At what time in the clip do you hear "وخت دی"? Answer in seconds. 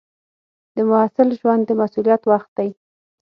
2.31-2.69